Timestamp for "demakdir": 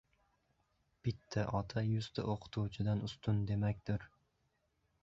3.55-4.11